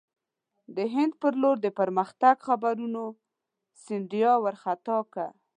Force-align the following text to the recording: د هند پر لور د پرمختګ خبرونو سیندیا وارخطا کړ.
د 0.75 0.77
هند 0.93 1.13
پر 1.21 1.33
لور 1.41 1.57
د 1.61 1.67
پرمختګ 1.79 2.35
خبرونو 2.47 3.03
سیندیا 3.83 4.31
وارخطا 4.43 4.97
کړ. 5.13 5.29